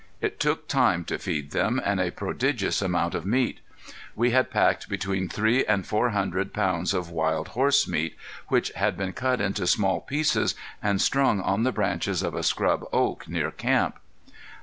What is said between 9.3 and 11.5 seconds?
into small pieces and strung